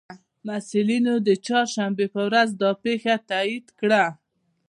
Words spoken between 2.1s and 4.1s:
په ورځ دا پېښه تائید کړه